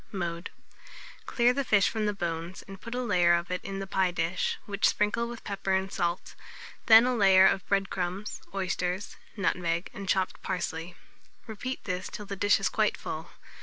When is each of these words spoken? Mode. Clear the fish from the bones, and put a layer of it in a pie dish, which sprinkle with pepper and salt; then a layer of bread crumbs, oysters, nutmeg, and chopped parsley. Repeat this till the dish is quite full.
Mode. 0.11 0.49
Clear 1.27 1.53
the 1.53 1.63
fish 1.63 1.87
from 1.87 2.07
the 2.07 2.11
bones, 2.13 2.63
and 2.63 2.81
put 2.81 2.95
a 2.95 3.03
layer 3.03 3.35
of 3.35 3.51
it 3.51 3.63
in 3.63 3.79
a 3.83 3.85
pie 3.85 4.09
dish, 4.09 4.57
which 4.65 4.89
sprinkle 4.89 5.27
with 5.27 5.43
pepper 5.43 5.73
and 5.75 5.91
salt; 5.93 6.33
then 6.87 7.05
a 7.05 7.13
layer 7.13 7.45
of 7.45 7.67
bread 7.67 7.91
crumbs, 7.91 8.41
oysters, 8.51 9.15
nutmeg, 9.37 9.91
and 9.93 10.09
chopped 10.09 10.41
parsley. 10.41 10.95
Repeat 11.45 11.83
this 11.83 12.09
till 12.09 12.25
the 12.25 12.35
dish 12.35 12.59
is 12.59 12.67
quite 12.67 12.97
full. 12.97 13.29